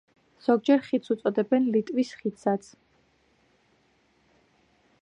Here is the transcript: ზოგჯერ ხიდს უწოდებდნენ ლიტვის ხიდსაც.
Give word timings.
ზოგჯერ 0.45 0.79
ხიდს 0.87 1.13
უწოდებდნენ 1.15 1.67
ლიტვის 1.75 2.15
ხიდსაც. 2.23 2.71